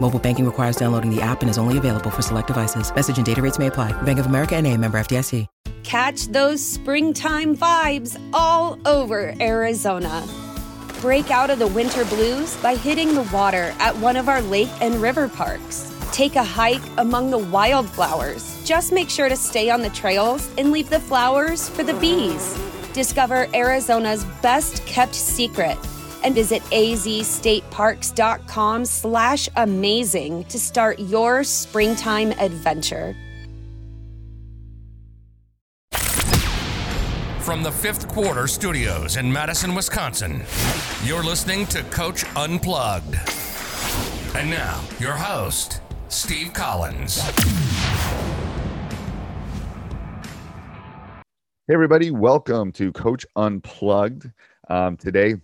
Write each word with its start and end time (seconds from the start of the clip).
Mobile 0.00 0.18
banking 0.18 0.46
requires 0.46 0.76
downloading 0.76 1.14
the 1.14 1.20
app 1.20 1.42
and 1.42 1.50
is 1.50 1.58
only 1.58 1.76
available 1.76 2.10
for 2.10 2.22
select 2.22 2.46
devices. 2.46 2.94
Message 2.94 3.18
and 3.18 3.26
data 3.26 3.42
rates 3.42 3.58
may 3.58 3.66
apply. 3.66 3.92
Bank 4.02 4.18
of 4.18 4.26
America 4.26 4.56
and 4.56 4.66
a 4.66 4.76
member 4.76 4.98
FDIC. 4.98 5.46
Catch 5.84 6.26
those 6.28 6.64
springtime 6.64 7.56
vibes 7.56 8.20
all 8.34 8.78
over 8.86 9.34
Arizona. 9.40 10.26
Break 11.00 11.30
out 11.30 11.48
of 11.48 11.58
the 11.58 11.66
winter 11.68 12.04
blues 12.04 12.56
by 12.56 12.74
hitting 12.74 13.14
the 13.14 13.22
water 13.32 13.74
at 13.78 13.96
one 13.96 14.16
of 14.16 14.28
our 14.28 14.42
lake 14.42 14.68
and 14.82 14.96
river 14.96 15.28
parks. 15.28 15.94
Take 16.12 16.36
a 16.36 16.44
hike 16.44 16.82
among 16.98 17.30
the 17.30 17.38
wildflowers. 17.38 18.62
Just 18.64 18.92
make 18.92 19.08
sure 19.08 19.28
to 19.28 19.36
stay 19.36 19.70
on 19.70 19.80
the 19.80 19.90
trails 19.90 20.50
and 20.58 20.72
leave 20.72 20.90
the 20.90 21.00
flowers 21.00 21.68
for 21.70 21.82
the 21.82 21.94
bees. 21.94 22.58
Discover 22.92 23.46
Arizona's 23.54 24.24
best 24.42 24.84
kept 24.84 25.14
secret 25.14 25.78
and 26.24 26.34
visit 26.34 26.62
azstateparks.com 26.64 28.84
slash 28.84 29.48
amazing 29.56 30.44
to 30.44 30.58
start 30.58 30.98
your 30.98 31.44
springtime 31.44 32.32
adventure. 32.32 33.16
From 37.48 37.62
the 37.62 37.72
fifth 37.72 38.08
quarter 38.08 38.46
studios 38.46 39.16
in 39.16 39.32
Madison, 39.32 39.74
Wisconsin, 39.74 40.42
you're 41.02 41.24
listening 41.24 41.64
to 41.68 41.82
Coach 41.84 42.26
Unplugged. 42.36 43.16
And 44.34 44.50
now, 44.50 44.84
your 45.00 45.14
host, 45.14 45.80
Steve 46.08 46.52
Collins. 46.52 47.22
Hey, 51.66 51.74
everybody, 51.74 52.10
welcome 52.10 52.70
to 52.72 52.92
Coach 52.92 53.24
Unplugged. 53.34 54.30
Um, 54.68 54.98
today, 54.98 55.36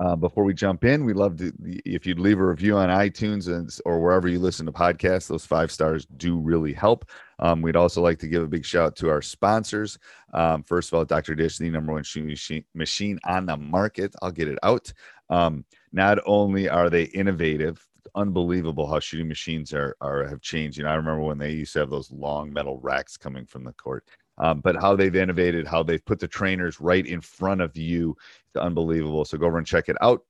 uh, 0.00 0.16
before 0.16 0.44
we 0.44 0.54
jump 0.54 0.82
in, 0.84 1.04
we 1.04 1.12
love 1.12 1.36
to 1.36 1.52
if 1.84 2.06
you'd 2.06 2.18
leave 2.18 2.40
a 2.40 2.46
review 2.46 2.74
on 2.78 2.88
iTunes 2.88 3.48
and, 3.48 3.70
or 3.84 4.00
wherever 4.00 4.28
you 4.28 4.38
listen 4.38 4.64
to 4.64 4.72
podcasts. 4.72 5.28
Those 5.28 5.44
five 5.44 5.70
stars 5.70 6.06
do 6.16 6.38
really 6.38 6.72
help. 6.72 7.04
Um, 7.38 7.60
we'd 7.60 7.76
also 7.76 8.00
like 8.00 8.18
to 8.20 8.26
give 8.26 8.42
a 8.42 8.48
big 8.48 8.64
shout 8.64 8.86
out 8.86 8.96
to 8.96 9.10
our 9.10 9.20
sponsors. 9.20 9.98
Um, 10.32 10.62
first 10.62 10.90
of 10.90 10.98
all, 10.98 11.04
Dr. 11.04 11.34
Dish, 11.34 11.58
the 11.58 11.68
number 11.68 11.92
one 11.92 12.02
machine, 12.14 12.64
machine 12.74 13.18
on 13.24 13.44
the 13.44 13.58
market. 13.58 14.14
I'll 14.22 14.32
get 14.32 14.48
it 14.48 14.58
out. 14.62 14.90
Um, 15.28 15.66
not 15.92 16.18
only 16.24 16.66
are 16.66 16.88
they 16.88 17.04
innovative, 17.04 17.86
unbelievable 18.14 18.90
how 18.90 19.00
shooting 19.00 19.28
machines 19.28 19.74
are, 19.74 19.96
are 20.00 20.26
have 20.26 20.40
changed. 20.40 20.78
You 20.78 20.84
know, 20.84 20.90
I 20.90 20.94
remember 20.94 21.22
when 21.22 21.38
they 21.38 21.52
used 21.52 21.74
to 21.74 21.80
have 21.80 21.90
those 21.90 22.10
long 22.10 22.50
metal 22.52 22.80
racks 22.80 23.18
coming 23.18 23.44
from 23.44 23.64
the 23.64 23.72
court. 23.72 24.04
Um, 24.40 24.60
but 24.60 24.74
how 24.76 24.96
they've 24.96 25.14
innovated, 25.14 25.66
how 25.66 25.82
they've 25.82 26.04
put 26.04 26.18
the 26.18 26.26
trainers 26.26 26.80
right 26.80 27.06
in 27.06 27.20
front 27.20 27.60
of 27.60 27.76
you, 27.76 28.16
it's 28.48 28.60
unbelievable. 28.60 29.24
So 29.24 29.36
go 29.36 29.46
over 29.46 29.58
and 29.58 29.66
check 29.66 29.88
it 29.88 29.96
out. 30.00 30.24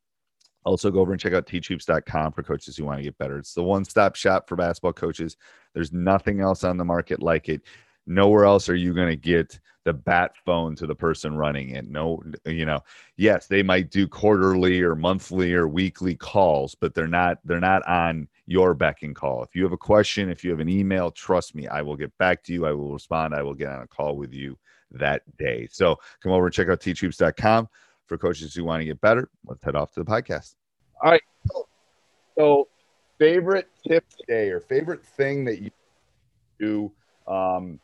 Also, 0.65 0.91
go 0.91 1.01
over 1.01 1.13
and 1.13 1.21
check 1.21 1.33
out 1.33 1.47
teachhoops.com 1.47 2.33
for 2.33 2.43
coaches 2.43 2.77
who 2.77 2.85
want 2.85 2.99
to 2.99 3.05
get 3.05 3.17
better. 3.17 3.39
It's 3.39 3.55
the 3.55 3.63
one 3.63 3.85
stop 3.85 4.17
shop 4.17 4.49
for 4.49 4.57
basketball 4.57 4.93
coaches. 4.93 5.37
There's 5.75 5.93
nothing 5.93 6.41
else 6.41 6.65
on 6.65 6.77
the 6.77 6.85
market 6.85 7.23
like 7.23 7.49
it. 7.49 7.63
Nowhere 8.07 8.45
else 8.45 8.69
are 8.69 8.75
you 8.75 8.93
going 8.93 9.09
to 9.09 9.17
get 9.17 9.59
the 9.85 9.93
bat 9.93 10.33
phone 10.45 10.75
to 10.77 10.87
the 10.87 10.95
person 10.95 11.37
running 11.37 11.71
it. 11.71 11.89
No, 11.89 12.23
you 12.45 12.67
know, 12.67 12.81
yes, 13.17 13.47
they 13.47 13.63
might 13.63 13.91
do 13.91 14.07
quarterly 14.07 14.83
or 14.83 14.95
monthly 14.95 15.55
or 15.55 15.69
weekly 15.69 16.17
calls, 16.17 16.75
but 16.75 16.95
they're 16.95 17.07
not 17.07 17.39
they're 17.45 17.61
not 17.61 17.87
on 17.89 18.29
your 18.51 18.75
beck 18.75 19.05
and 19.05 19.15
call. 19.15 19.45
If 19.45 19.55
you 19.55 19.63
have 19.63 19.73
a 19.73 19.77
question, 19.77 20.29
if 20.29 20.43
you 20.43 20.51
have 20.51 20.59
an 20.59 20.69
email, 20.69 21.13
trust 21.13 21.55
me, 21.55 21.69
I 21.69 21.83
will 21.83 21.95
get 21.95 22.17
back 22.19 22.43
to 22.45 22.53
you. 22.53 22.67
I 22.67 22.73
will 22.73 22.93
respond. 22.93 23.33
I 23.33 23.43
will 23.43 23.55
get 23.55 23.69
on 23.69 23.83
a 23.83 23.87
call 23.87 24.17
with 24.17 24.35
you 24.35 24.59
that 24.91 25.23
day. 25.39 25.69
So 25.71 25.97
come 26.21 26.33
over 26.33 26.47
and 26.47 26.53
check 26.53 26.69
out 26.69 26.81
teachhoops.com 26.81 27.69
for 28.07 28.19
coaches 28.19 28.53
who 28.53 28.65
want 28.65 28.81
to 28.81 28.87
get 28.87 29.01
better. 29.01 29.31
Let's 29.47 29.63
head 29.63 29.77
off 29.77 29.93
to 29.93 30.03
the 30.03 30.05
podcast. 30.05 30.57
All 31.01 31.13
right. 31.13 31.23
So, 32.37 32.67
favorite 33.21 33.69
tip 33.87 34.05
today 34.19 34.49
or 34.49 34.59
favorite 34.59 35.07
thing 35.07 35.45
that 35.45 35.63
you 35.63 35.71
do 36.59 36.93
um, 37.33 37.79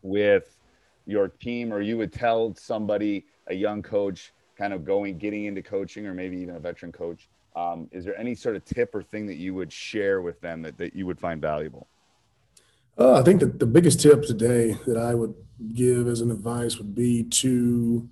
with 0.00 0.56
your 1.04 1.28
team, 1.28 1.70
or 1.70 1.82
you 1.82 1.98
would 1.98 2.14
tell 2.14 2.54
somebody, 2.54 3.26
a 3.48 3.54
young 3.54 3.82
coach, 3.82 4.32
kind 4.56 4.72
of 4.72 4.86
going, 4.86 5.18
getting 5.18 5.44
into 5.44 5.62
coaching, 5.62 6.06
or 6.06 6.14
maybe 6.14 6.38
even 6.38 6.56
a 6.56 6.60
veteran 6.60 6.92
coach. 6.92 7.28
Um, 7.56 7.88
is 7.92 8.04
there 8.04 8.18
any 8.18 8.34
sort 8.34 8.56
of 8.56 8.64
tip 8.64 8.94
or 8.94 9.02
thing 9.02 9.26
that 9.26 9.36
you 9.36 9.54
would 9.54 9.72
share 9.72 10.22
with 10.22 10.40
them 10.40 10.62
that, 10.62 10.78
that 10.78 10.94
you 10.94 11.06
would 11.06 11.18
find 11.18 11.40
valuable? 11.40 11.88
Uh, 12.98 13.14
I 13.14 13.22
think 13.22 13.40
that 13.40 13.58
the 13.58 13.66
biggest 13.66 14.00
tip 14.00 14.24
today 14.24 14.76
that 14.86 14.96
I 14.96 15.14
would 15.14 15.34
give 15.74 16.08
as 16.08 16.20
an 16.20 16.30
advice 16.30 16.78
would 16.78 16.94
be 16.94 17.24
to 17.24 18.08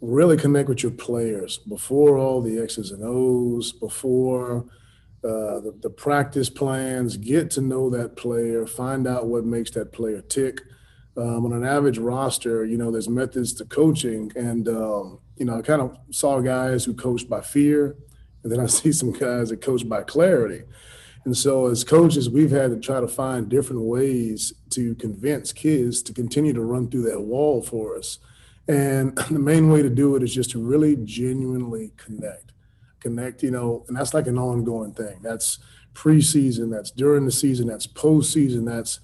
really 0.00 0.36
connect 0.36 0.68
with 0.68 0.82
your 0.82 0.92
players 0.92 1.58
before 1.58 2.16
all 2.16 2.40
the 2.40 2.58
X's 2.58 2.90
and 2.90 3.02
O's, 3.04 3.72
before 3.72 4.64
uh, 5.22 5.60
the, 5.60 5.74
the, 5.82 5.90
practice 5.90 6.48
plans, 6.48 7.16
get 7.16 7.50
to 7.50 7.60
know 7.60 7.90
that 7.90 8.16
player, 8.16 8.66
find 8.66 9.06
out 9.06 9.26
what 9.26 9.44
makes 9.44 9.70
that 9.72 9.92
player 9.92 10.22
tick. 10.22 10.62
Um, 11.16 11.44
on 11.44 11.52
an 11.52 11.64
average 11.64 11.98
roster, 11.98 12.64
you 12.64 12.78
know, 12.78 12.90
there's 12.90 13.08
methods 13.08 13.52
to 13.54 13.64
coaching. 13.66 14.32
And, 14.36 14.68
um, 14.68 15.18
you 15.36 15.44
know, 15.44 15.58
I 15.58 15.62
kind 15.62 15.82
of 15.82 15.98
saw 16.10 16.40
guys 16.40 16.84
who 16.84 16.94
coached 16.94 17.28
by 17.28 17.42
fear, 17.42 17.96
and 18.42 18.52
then 18.52 18.60
I 18.60 18.66
see 18.78 18.92
some 18.92 19.12
guys 19.12 19.50
that 19.50 19.60
coach 19.60 19.88
by 19.88 20.02
clarity. 20.02 20.64
And 21.24 21.36
so, 21.36 21.66
as 21.66 21.84
coaches, 21.84 22.30
we've 22.30 22.50
had 22.50 22.70
to 22.70 22.78
try 22.78 23.00
to 23.00 23.08
find 23.08 23.48
different 23.48 23.82
ways 23.82 24.54
to 24.70 24.94
convince 24.94 25.52
kids 25.52 26.02
to 26.02 26.14
continue 26.14 26.54
to 26.54 26.62
run 26.62 26.90
through 26.90 27.02
that 27.10 27.20
wall 27.20 27.62
for 27.62 27.96
us. 27.96 28.18
And 28.68 29.16
the 29.30 29.38
main 29.38 29.70
way 29.70 29.82
to 29.82 29.90
do 29.90 30.16
it 30.16 30.22
is 30.22 30.34
just 30.34 30.50
to 30.52 30.62
really 30.62 30.96
genuinely 31.04 31.92
connect. 31.96 32.52
Connect, 33.00 33.42
you 33.42 33.50
know, 33.50 33.84
and 33.88 33.96
that's 33.96 34.14
like 34.14 34.26
an 34.26 34.38
ongoing 34.38 34.92
thing. 34.92 35.20
That's 35.22 35.58
preseason, 35.94 36.70
that's 36.70 36.90
during 36.90 37.24
the 37.26 37.32
season, 37.32 37.66
that's 37.66 37.86
postseason, 37.86 38.64
that's 38.64 39.00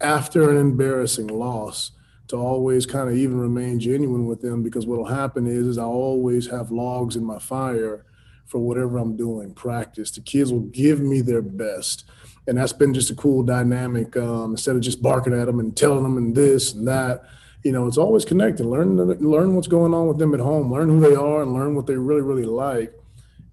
after 0.00 0.50
an 0.50 0.56
embarrassing 0.56 1.28
loss 1.28 1.92
to 2.28 2.36
always 2.36 2.86
kind 2.86 3.08
of 3.08 3.16
even 3.16 3.38
remain 3.38 3.78
genuine 3.78 4.26
with 4.26 4.40
them 4.40 4.62
because 4.62 4.86
what'll 4.86 5.04
happen 5.04 5.46
is, 5.46 5.66
is 5.66 5.78
I 5.78 5.84
always 5.84 6.48
have 6.50 6.70
logs 6.70 7.14
in 7.14 7.24
my 7.24 7.38
fire 7.38 8.04
for 8.46 8.58
whatever 8.58 8.98
I'm 8.98 9.16
doing, 9.16 9.54
practice. 9.54 10.10
The 10.10 10.20
kids 10.20 10.52
will 10.52 10.60
give 10.60 11.00
me 11.00 11.20
their 11.20 11.42
best. 11.42 12.04
And 12.46 12.58
that's 12.58 12.72
been 12.72 12.92
just 12.92 13.10
a 13.10 13.14
cool 13.14 13.42
dynamic. 13.42 14.16
Um, 14.16 14.52
instead 14.52 14.76
of 14.76 14.82
just 14.82 15.00
barking 15.00 15.32
at 15.32 15.46
them 15.46 15.60
and 15.60 15.76
telling 15.76 16.02
them 16.02 16.16
and 16.16 16.34
this 16.34 16.72
and 16.74 16.86
that, 16.88 17.22
you 17.62 17.72
know, 17.72 17.86
it's 17.86 17.98
always 17.98 18.24
connected. 18.24 18.66
Learn 18.66 18.96
learn 18.96 19.54
what's 19.54 19.68
going 19.68 19.94
on 19.94 20.08
with 20.08 20.18
them 20.18 20.34
at 20.34 20.40
home. 20.40 20.72
Learn 20.72 20.88
who 20.88 21.00
they 21.00 21.14
are 21.14 21.42
and 21.42 21.54
learn 21.54 21.74
what 21.74 21.86
they 21.86 21.94
really 21.94 22.22
really 22.22 22.44
like, 22.44 22.92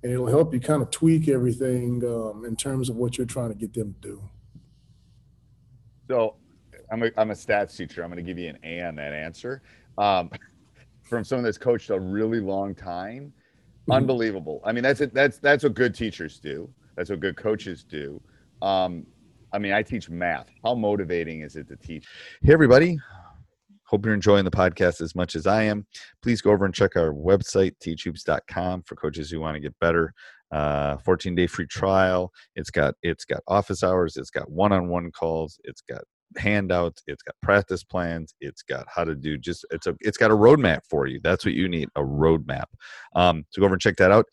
and 0.04 0.12
it'll 0.12 0.28
help 0.28 0.54
you 0.54 0.60
kind 0.60 0.82
of 0.82 0.90
tweak 0.90 1.28
everything 1.28 2.04
um, 2.06 2.44
in 2.46 2.56
terms 2.56 2.90
of 2.90 2.96
what 2.96 3.18
you're 3.18 3.28
trying 3.28 3.50
to 3.50 3.56
get 3.56 3.74
them 3.74 3.96
to 4.02 4.08
do. 4.08 4.24
So, 6.10 6.36
I'm 6.92 7.04
a 7.04 7.12
I'm 7.18 7.30
a 7.30 7.36
stats 7.36 7.78
teacher. 7.78 8.04
I'm 8.04 8.10
going 8.10 8.18
to 8.18 8.28
give 8.28 8.40
you 8.40 8.50
an 8.50 8.58
A 8.64 8.82
on 8.82 8.96
that 8.96 9.14
answer. 9.14 9.62
Um, 9.98 10.32
from 11.04 11.24
someone 11.24 11.44
that's 11.44 11.58
coached 11.58 11.90
a 11.90 12.00
really 12.00 12.40
long 12.40 12.76
time. 12.76 13.34
Unbelievable. 13.92 14.62
I 14.64 14.72
mean, 14.72 14.84
that's 14.84 15.02
it. 15.02 15.14
That's 15.14 15.38
that's 15.40 15.64
what 15.64 15.74
good 15.74 15.96
teachers 15.96 16.40
do. 16.40 16.70
That's 16.96 17.10
what 17.10 17.20
good 17.20 17.38
coaches 17.38 17.84
do. 17.84 18.22
Um, 18.62 19.06
I 19.54 19.60
mean, 19.60 19.74
I 19.74 19.82
teach 19.82 20.10
math. 20.10 20.48
How 20.64 20.76
motivating 20.76 21.42
is 21.42 21.56
it 21.56 21.68
to 21.70 21.76
teach? 21.76 22.06
Hey, 22.42 22.54
everybody. 22.54 22.98
Hope 23.86 24.06
you're 24.06 24.14
enjoying 24.14 24.46
the 24.46 24.52
podcast 24.52 25.02
as 25.02 25.16
much 25.16 25.36
as 25.36 25.48
I 25.48 25.64
am. 25.64 25.88
Please 26.22 26.42
go 26.42 26.52
over 26.52 26.64
and 26.64 26.76
check 26.76 26.96
our 26.96 27.12
website, 27.12 27.74
teachhoops.com, 27.84 28.84
for 28.84 28.96
coaches 28.96 29.32
who 29.32 29.40
want 29.40 29.56
to 29.56 29.60
get 29.60 29.74
better. 29.80 30.14
Uh, 30.52 30.98
14 30.98 31.34
day 31.34 31.48
free 31.48 31.66
trial. 31.66 32.32
It's 32.56 32.70
got 32.70 32.96
it's 33.02 33.26
got 33.26 33.42
office 33.48 33.84
hours. 33.84 34.18
It's 34.18 34.30
got 34.30 34.50
one 34.50 34.72
on 34.72 34.90
one 34.90 35.12
calls. 35.12 35.60
It's 35.64 35.82
got 35.82 36.04
handouts, 36.38 37.04
it's 37.08 37.24
got 37.24 37.36
practice 37.42 37.84
plans, 37.84 38.34
it's 38.42 38.62
got 38.62 38.86
how 38.94 39.04
to 39.04 39.16
do 39.16 39.38
just 39.38 39.66
it's 39.72 39.88
a 39.88 39.96
it's 40.02 40.18
got 40.18 40.32
a 40.32 40.36
roadmap 40.36 40.82
for 40.90 41.08
you. 41.08 41.20
That's 41.24 41.46
what 41.46 41.54
you 41.54 41.68
need, 41.68 41.90
a 41.96 42.02
roadmap. 42.02 42.66
Um, 43.16 43.46
so 43.50 43.60
go 43.60 43.66
over 43.66 43.76
and 43.76 43.82
check 43.82 43.98
that 43.98 44.12
out. 44.12 44.26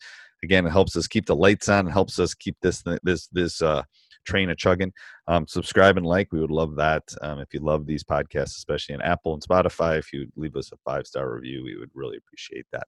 Again, 0.43 0.67
it 0.67 0.71
helps 0.71 0.95
us 0.95 1.07
keep 1.07 1.25
the 1.25 1.35
lights 1.35 1.69
on, 1.69 1.87
it 1.87 1.91
helps 1.91 2.19
us 2.19 2.33
keep 2.33 2.55
this 2.61 2.83
this 3.03 3.27
this 3.27 3.61
uh 3.61 3.83
train 4.27 4.49
a 4.49 4.55
chugging. 4.55 4.93
Um, 5.27 5.47
subscribe 5.47 5.97
and 5.97 6.05
like. 6.05 6.31
We 6.31 6.39
would 6.39 6.51
love 6.51 6.75
that. 6.75 7.03
Um, 7.21 7.39
if 7.39 7.53
you 7.53 7.61
love 7.61 7.85
these 7.85 8.03
podcasts, 8.03 8.57
especially 8.57 8.95
on 8.95 9.01
Apple 9.01 9.33
and 9.33 9.41
Spotify, 9.41 9.97
if 9.97 10.13
you 10.13 10.27
leave 10.35 10.55
us 10.55 10.71
a 10.71 10.77
five 10.85 11.07
star 11.07 11.33
review, 11.33 11.63
we 11.63 11.77
would 11.77 11.89
really 11.95 12.17
appreciate 12.17 12.65
that. 12.73 12.85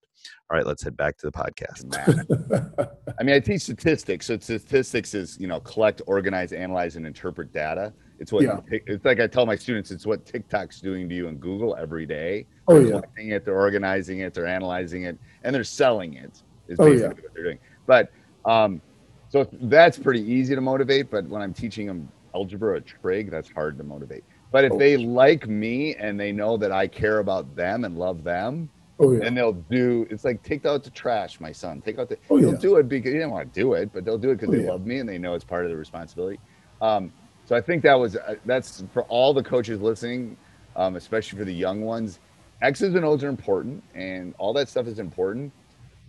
All 0.50 0.58
right, 0.58 0.68
let's 0.68 0.84
head 0.84 0.98
back 0.98 1.18
to 1.18 1.28
the 1.28 1.32
podcast. 1.32 2.90
I 3.20 3.24
mean, 3.24 3.36
I 3.36 3.40
teach 3.40 3.62
statistics. 3.64 4.28
So 4.28 4.38
statistics 4.38 5.14
is 5.14 5.40
you 5.40 5.48
know 5.48 5.60
collect, 5.62 6.02
organize, 6.06 6.54
analyze, 6.54 6.98
and 6.98 7.08
interpret 7.08 7.52
data. 7.52 7.94
It's 8.20 8.32
what 8.32 8.44
yeah. 8.44 8.60
it's 8.70 9.06
like. 9.06 9.20
I 9.20 9.28
tell 9.28 9.46
my 9.46 9.56
students, 9.56 9.92
it's 9.92 10.06
what 10.06 10.26
TikTok's 10.26 10.82
doing 10.82 11.08
to 11.10 11.16
you 11.16 11.28
in 11.28 11.38
Google 11.38 11.76
every 11.78 12.06
day. 12.06 12.46
Oh 12.68 12.74
they're 12.74 12.84
yeah, 12.84 12.90
collecting 12.92 13.30
it, 13.30 13.46
they're 13.46 13.58
organizing 13.58 14.20
it, 14.20 14.34
they're 14.34 14.46
analyzing 14.46 15.04
it, 15.04 15.18
and 15.44 15.56
they're 15.56 15.64
selling 15.64 16.16
it. 16.16 16.44
Is 16.68 16.78
basically 16.78 16.86
oh, 16.86 17.00
yeah. 17.00 17.08
what 17.08 17.18
they're 17.34 17.44
doing. 17.44 17.60
But 17.88 18.12
um, 18.46 18.82
so 19.30 19.48
that's 19.54 19.98
pretty 19.98 20.22
easy 20.22 20.54
to 20.54 20.62
motivate, 20.62 21.10
but 21.10 21.26
when 21.28 21.42
I'm 21.42 21.54
teaching 21.54 21.88
them 21.88 22.10
algebra 22.36 22.76
or 22.76 22.80
trig, 22.82 23.32
that's 23.32 23.50
hard 23.50 23.78
to 23.78 23.84
motivate. 23.84 24.24
But 24.52 24.66
if 24.66 24.74
oh, 24.74 24.78
they 24.78 24.98
like 24.98 25.48
me 25.48 25.96
and 25.96 26.20
they 26.20 26.32
know 26.32 26.58
that 26.58 26.72
I 26.72 26.88
care 26.88 27.20
about 27.20 27.56
them 27.56 27.86
and 27.86 27.98
love 27.98 28.24
them, 28.24 28.70
oh, 29.00 29.14
yeah. 29.14 29.26
and 29.26 29.38
they'll 29.38 29.54
do 29.54 30.08
it's 30.10 30.26
like 30.26 30.44
take 30.44 30.66
out 30.66 30.84
the 30.84 30.90
trash, 30.90 31.40
my 31.40 31.52
son. 31.52 31.82
Take 31.82 32.00
out 32.00 32.10
the 32.10 32.18
oh, 32.30 32.40
they'll 32.40 32.54
yeah. 32.54 32.60
do 32.60 32.76
it 32.78 32.90
because 32.90 33.14
they 33.14 33.20
don't 33.20 33.32
want 33.32 33.54
to 33.54 33.60
do 33.60 33.74
it, 33.74 33.92
but 33.94 34.04
they'll 34.04 34.18
do 34.18 34.32
it 34.32 34.36
because 34.36 34.50
oh, 34.50 34.58
they 34.58 34.64
yeah. 34.64 34.72
love 34.72 34.86
me 34.86 34.98
and 34.98 35.08
they 35.08 35.18
know 35.18 35.36
it's 35.36 35.46
part 35.46 35.64
of 35.64 35.72
the 35.72 35.78
responsibility. 35.78 36.40
Um, 36.82 37.14
so 37.50 37.56
I 37.56 37.62
think 37.62 37.82
that 37.82 37.96
was 37.96 38.16
uh, 38.16 38.36
that's 38.46 38.84
for 38.94 39.02
all 39.06 39.34
the 39.34 39.42
coaches 39.42 39.82
listening, 39.82 40.38
um, 40.76 40.96
especially 40.96 41.40
for 41.40 41.46
the 41.46 41.52
young 41.52 41.82
ones. 41.82 42.20
X's 42.62 42.94
and 42.94 43.04
O's 43.04 43.24
are 43.24 43.28
important, 43.28 43.84
and 43.96 44.36
all 44.38 44.54
that 44.54 44.70
stuff 44.70 44.86
is 44.86 45.00
important. 45.00 45.52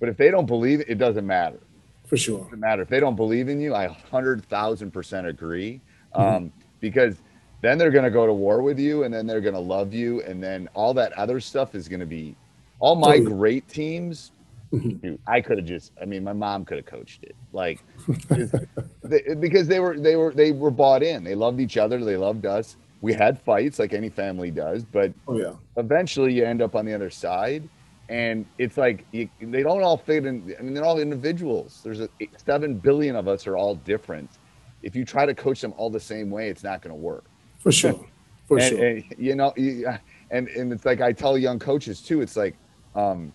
But 0.00 0.10
if 0.10 0.18
they 0.18 0.30
don't 0.30 0.44
believe 0.44 0.80
it, 0.80 0.90
it 0.90 0.98
doesn't 0.98 1.26
matter 1.26 1.58
for 2.04 2.18
sure. 2.18 2.40
It 2.40 2.44
doesn't 2.44 2.60
matter 2.60 2.82
if 2.82 2.90
they 2.90 3.00
don't 3.00 3.16
believe 3.16 3.48
in 3.48 3.58
you. 3.58 3.74
I 3.74 3.86
hundred 3.86 4.44
thousand 4.44 4.90
percent 4.90 5.26
agree, 5.28 5.80
mm-hmm. 6.14 6.20
um, 6.20 6.52
because 6.78 7.16
then 7.62 7.78
they're 7.78 7.90
going 7.90 8.04
to 8.04 8.10
go 8.10 8.26
to 8.26 8.34
war 8.34 8.60
with 8.60 8.78
you, 8.78 9.04
and 9.04 9.14
then 9.14 9.26
they're 9.26 9.40
going 9.40 9.54
to 9.54 9.60
love 9.60 9.94
you, 9.94 10.20
and 10.24 10.42
then 10.42 10.68
all 10.74 10.92
that 10.92 11.10
other 11.14 11.40
stuff 11.40 11.74
is 11.74 11.88
going 11.88 12.00
to 12.00 12.06
be. 12.06 12.36
All 12.80 12.96
my 12.96 13.16
totally. 13.16 13.34
great 13.34 13.66
teams, 13.66 14.32
mm-hmm. 14.32 14.39
Dude, 14.72 15.18
I 15.26 15.40
could 15.40 15.58
have 15.58 15.66
just. 15.66 15.92
I 16.00 16.04
mean, 16.04 16.24
my 16.24 16.32
mom 16.32 16.64
could 16.64 16.76
have 16.78 16.86
coached 16.86 17.24
it, 17.24 17.36
like, 17.52 17.80
they, 19.02 19.34
because 19.38 19.66
they 19.66 19.80
were 19.80 19.98
they 19.98 20.16
were 20.16 20.32
they 20.32 20.52
were 20.52 20.70
bought 20.70 21.02
in. 21.02 21.24
They 21.24 21.34
loved 21.34 21.60
each 21.60 21.76
other. 21.76 22.04
They 22.04 22.16
loved 22.16 22.46
us. 22.46 22.76
We 23.00 23.14
had 23.14 23.40
fights 23.40 23.78
like 23.78 23.92
any 23.94 24.10
family 24.10 24.50
does, 24.50 24.84
but 24.84 25.12
oh 25.26 25.38
yeah, 25.38 25.54
eventually 25.76 26.32
you 26.32 26.44
end 26.44 26.62
up 26.62 26.74
on 26.76 26.84
the 26.84 26.94
other 26.94 27.10
side 27.10 27.68
and 28.10 28.44
it's 28.58 28.76
like 28.76 29.06
you, 29.12 29.30
they 29.40 29.62
don't 29.62 29.82
all 29.82 29.96
fit 29.96 30.26
in. 30.26 30.54
I 30.58 30.62
mean, 30.62 30.74
they're 30.74 30.84
all 30.84 30.98
individuals. 30.98 31.80
There's 31.84 32.00
a 32.00 32.08
seven 32.44 32.74
billion 32.74 33.14
of 33.14 33.28
us 33.28 33.46
are 33.46 33.56
all 33.56 33.76
different. 33.76 34.28
If 34.82 34.96
you 34.96 35.04
try 35.04 35.26
to 35.26 35.34
coach 35.34 35.60
them 35.60 35.72
all 35.76 35.90
the 35.90 36.00
same 36.00 36.28
way, 36.28 36.48
it's 36.48 36.64
not 36.64 36.82
going 36.82 36.90
to 36.90 37.00
work. 37.00 37.24
For 37.60 37.70
sure, 37.70 38.04
for 38.48 38.58
and, 38.58 38.68
sure. 38.68 38.84
And, 38.84 39.04
you 39.16 39.36
know, 39.36 39.54
and 40.30 40.48
and 40.48 40.72
it's 40.72 40.84
like 40.84 41.00
I 41.00 41.12
tell 41.12 41.38
young 41.38 41.60
coaches 41.60 42.00
too. 42.00 42.20
It's 42.20 42.36
like, 42.36 42.56
um, 42.96 43.32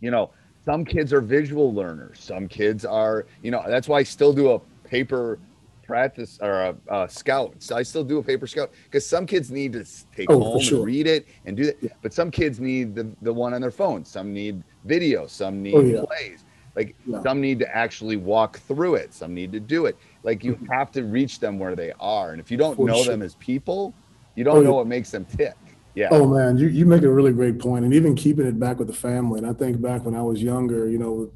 you 0.00 0.10
know, 0.10 0.30
some 0.64 0.84
kids 0.84 1.12
are 1.12 1.20
visual 1.20 1.72
learners. 1.74 2.20
Some 2.20 2.48
kids 2.48 2.84
are, 2.84 3.26
you 3.42 3.50
know, 3.50 3.62
that's 3.66 3.88
why 3.88 3.98
I 3.98 4.02
still 4.02 4.32
do 4.32 4.52
a 4.52 4.58
paper 4.84 5.38
practice 5.84 6.38
or 6.40 6.52
a, 6.52 6.76
a 6.88 7.08
scout. 7.08 7.54
So 7.58 7.76
I 7.76 7.82
still 7.82 8.04
do 8.04 8.18
a 8.18 8.22
paper 8.22 8.46
scout 8.46 8.70
because 8.84 9.06
some 9.06 9.26
kids 9.26 9.50
need 9.50 9.72
to 9.72 9.84
take 10.14 10.30
oh, 10.30 10.40
home 10.40 10.60
sure. 10.60 10.78
and 10.78 10.86
read 10.86 11.06
it 11.06 11.26
and 11.44 11.56
do 11.56 11.66
that. 11.66 11.76
Yeah. 11.80 11.90
But 12.00 12.14
some 12.14 12.30
kids 12.30 12.60
need 12.60 12.94
the, 12.94 13.10
the 13.22 13.32
one 13.32 13.54
on 13.54 13.60
their 13.60 13.70
phone. 13.70 14.04
Some 14.04 14.32
need 14.32 14.62
video. 14.84 15.26
Some 15.26 15.62
need 15.62 15.74
oh, 15.74 15.80
yeah. 15.80 16.04
plays. 16.04 16.44
Like 16.76 16.94
yeah. 17.06 17.22
some 17.22 17.40
need 17.40 17.58
to 17.58 17.76
actually 17.76 18.16
walk 18.16 18.58
through 18.60 18.94
it. 18.94 19.12
Some 19.12 19.34
need 19.34 19.52
to 19.52 19.60
do 19.60 19.86
it. 19.86 19.96
Like 20.22 20.44
you 20.44 20.54
mm-hmm. 20.54 20.66
have 20.66 20.90
to 20.92 21.02
reach 21.04 21.40
them 21.40 21.58
where 21.58 21.76
they 21.76 21.92
are. 22.00 22.30
And 22.30 22.40
if 22.40 22.50
you 22.50 22.56
don't 22.56 22.76
For 22.76 22.86
know 22.86 23.02
sure. 23.02 23.12
them 23.12 23.22
as 23.22 23.34
people, 23.34 23.92
you 24.36 24.44
don't 24.44 24.58
oh, 24.58 24.62
know 24.62 24.74
what 24.74 24.86
makes 24.86 25.10
them 25.10 25.24
tick. 25.26 25.54
Yeah. 25.94 26.08
Oh 26.10 26.26
man, 26.26 26.56
you, 26.56 26.68
you 26.68 26.86
make 26.86 27.02
a 27.02 27.10
really 27.10 27.32
great 27.32 27.58
point. 27.58 27.84
And 27.84 27.92
even 27.92 28.14
keeping 28.14 28.46
it 28.46 28.58
back 28.58 28.78
with 28.78 28.88
the 28.88 28.94
family. 28.94 29.38
And 29.38 29.46
I 29.46 29.52
think 29.52 29.80
back 29.80 30.04
when 30.04 30.14
I 30.14 30.22
was 30.22 30.42
younger, 30.42 30.88
you 30.88 30.98
know, 30.98 31.30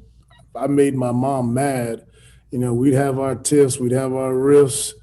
I 0.55 0.67
made 0.67 0.95
my 0.95 1.11
mom 1.11 1.53
mad 1.53 2.07
you 2.51 2.59
know, 2.59 2.73
we'd 2.73 2.93
have 2.93 3.19
our 3.19 3.35
tiffs, 3.35 3.79
we'd 3.79 3.91
have 3.91 4.13
our 4.13 4.33
riffs, 4.33 4.93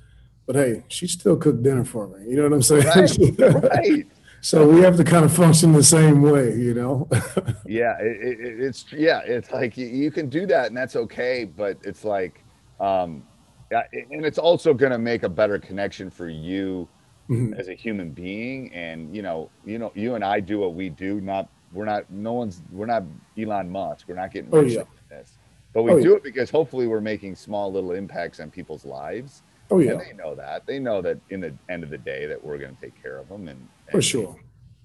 but 0.47 0.57
hey, 0.57 0.85
she 0.89 1.07
still 1.07 1.37
cooked 1.37 1.63
dinner 1.63 1.85
for 1.85 2.09
me. 2.09 2.31
You 2.31 2.37
know 2.37 2.45
what 2.45 2.53
I'm 2.53 2.63
saying? 2.63 2.85
Right. 2.87 3.63
right. 3.65 4.07
so 4.41 4.69
we 4.69 4.81
have 4.81 4.97
to 4.97 5.05
kind 5.05 5.25
of 5.25 5.33
function 5.33 5.73
the 5.73 5.83
same 5.83 6.23
way, 6.23 6.55
you 6.55 6.75
know? 6.75 7.09
yeah, 7.67 7.99
it, 8.01 8.41
it, 8.41 8.61
it's 8.61 8.87
yeah, 8.93 9.21
it's 9.21 9.51
like 9.51 9.77
you, 9.77 9.87
you, 9.87 10.11
can 10.11 10.29
do 10.29 10.47
that 10.47 10.69
and 10.69 10.77
that's 10.77 10.97
okay, 10.97 11.45
but 11.45 11.79
it's 11.83 12.05
like, 12.05 12.43
um, 12.81 13.23
and 13.71 14.25
it's 14.25 14.39
also 14.39 14.73
going 14.73 14.93
to 14.93 14.99
make 14.99 15.23
a 15.23 15.29
better 15.29 15.59
connection 15.59 16.09
for 16.11 16.29
you 16.29 16.89
mm-hmm. 17.29 17.55
as 17.55 17.69
a 17.69 17.75
human 17.75 18.11
being. 18.11 18.73
And 18.73 19.15
you 19.15 19.23
know, 19.23 19.51
you 19.65 19.79
know, 19.79 19.93
you 19.95 20.15
and 20.15 20.25
I 20.25 20.41
do 20.41 20.59
what 20.59 20.75
we 20.75 20.89
do. 20.89 21.21
Not 21.21 21.49
we're 21.73 21.85
not. 21.85 22.11
No 22.11 22.33
one's. 22.35 22.63
We're 22.73 22.87
not 22.87 23.05
Elon 23.39 23.71
Musk. 23.71 24.07
We're 24.09 24.15
not 24.17 24.33
getting 24.33 24.51
oh, 24.53 24.63
rich 24.63 24.75
yeah. 24.75 24.85
this 25.09 25.39
but 25.75 25.83
we 25.83 25.91
oh, 25.91 26.01
do 26.01 26.11
yeah. 26.11 26.17
it 26.17 26.23
because 26.23 26.49
hopefully 26.49 26.87
we're 26.87 27.01
making 27.01 27.35
small 27.35 27.71
little 27.71 27.93
impacts 27.93 28.41
on 28.41 28.51
people's 28.51 28.85
lives. 28.85 29.43
Oh 29.71 29.81
yeah, 29.81 29.93
and 29.93 30.01
they 30.01 30.13
know 30.13 30.35
that. 30.37 30.65
They 30.67 30.79
know 30.79 31.03
that 31.03 31.19
in 31.31 31.41
the 31.41 31.53
end 31.69 31.83
of 31.83 31.91
the 31.91 31.99
day 31.99 32.27
that 32.27 32.43
we're 32.43 32.59
going 32.59 32.75
to 32.75 32.81
take 32.81 33.01
care 33.03 33.19
of 33.19 33.29
them, 33.29 33.49
and, 33.49 33.59
and 33.59 33.91
for 33.91 34.01
sure. 34.01 34.37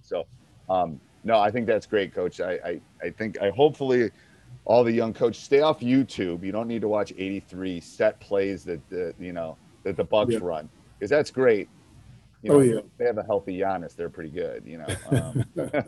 So, 0.02 0.26
um, 0.68 1.00
no, 1.24 1.40
I 1.40 1.52
think 1.52 1.68
that's 1.68 1.86
great, 1.86 2.14
Coach. 2.14 2.42
I, 2.42 2.54
I, 2.66 2.82
I 3.04 3.10
think 3.12 3.40
I 3.40 3.52
hopefully 3.52 4.10
all 4.66 4.84
the 4.84 4.92
young 4.92 5.14
coach 5.14 5.36
stay 5.36 5.62
off 5.62 5.80
YouTube. 5.80 6.44
You 6.44 6.52
don't 6.52 6.68
need 6.68 6.82
to 6.82 6.88
watch 6.88 7.14
83 7.16 7.80
set 7.82 8.20
plays 8.20 8.64
that 8.64 8.88
the 8.90 9.14
you 9.20 9.34
know 9.34 9.58
that 9.84 9.96
the 9.96 10.04
Bucks 10.04 10.34
yeah. 10.34 10.40
run 10.42 10.70
because 10.98 11.12
that's 11.12 11.30
great. 11.30 11.70
You 12.42 12.52
oh, 12.52 12.54
know, 12.54 12.60
oh 12.60 12.64
yeah, 12.64 12.82
they 12.98 13.06
have 13.06 13.18
a 13.18 13.24
healthy 13.24 13.58
Giannis. 13.60 13.96
They're 13.96 14.10
pretty 14.10 14.30
good. 14.30 14.64
You 14.66 14.80
know, 14.80 14.88
um, 15.12 15.80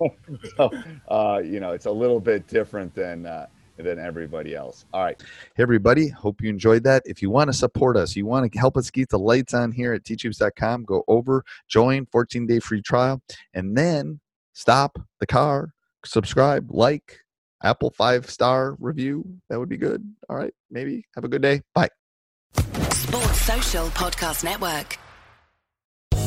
so 0.56 0.70
uh, 1.08 1.40
you 1.44 1.60
know 1.60 1.72
it's 1.72 1.86
a 1.86 1.90
little 1.90 2.20
bit 2.20 2.46
different 2.46 2.94
than. 2.94 3.26
Uh, 3.26 3.46
than 3.82 3.98
everybody 3.98 4.54
else. 4.54 4.84
All 4.92 5.02
right. 5.02 5.22
Hey, 5.54 5.62
everybody. 5.62 6.08
Hope 6.08 6.42
you 6.42 6.50
enjoyed 6.50 6.84
that. 6.84 7.02
If 7.06 7.22
you 7.22 7.30
want 7.30 7.48
to 7.48 7.54
support 7.54 7.96
us, 7.96 8.14
you 8.14 8.26
want 8.26 8.52
to 8.52 8.58
help 8.58 8.76
us 8.76 8.90
keep 8.90 9.08
the 9.08 9.18
lights 9.18 9.54
on 9.54 9.72
here 9.72 9.94
at 9.94 10.04
teachhoops.com, 10.04 10.84
go 10.84 11.02
over, 11.08 11.44
join, 11.66 12.04
14 12.06 12.46
day 12.46 12.60
free 12.60 12.82
trial, 12.82 13.22
and 13.54 13.76
then 13.76 14.20
stop 14.52 14.98
the 15.18 15.26
car, 15.26 15.72
subscribe, 16.04 16.70
like, 16.70 17.20
Apple 17.62 17.90
five 17.90 18.28
star 18.30 18.76
review. 18.80 19.24
That 19.48 19.58
would 19.58 19.68
be 19.68 19.76
good. 19.76 20.02
All 20.28 20.36
right. 20.36 20.54
Maybe. 20.70 21.04
Have 21.14 21.24
a 21.24 21.28
good 21.28 21.42
day. 21.42 21.62
Bye. 21.74 21.88
Sports 22.54 23.40
Social 23.42 23.86
Podcast 23.88 24.44
Network. 24.44 24.98